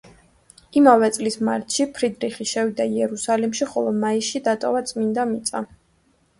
იმავე 0.79 1.09
წლის 1.17 1.37
მარტში 1.49 1.87
ფრიდრიხი 1.99 2.49
შევიდა 2.53 2.89
იერუსალიმში, 2.95 3.71
ხოლო 3.77 3.95
მაისში 4.01 4.45
დატოვა 4.51 4.85
წმინდა 4.93 5.31
მიწა. 5.37 5.67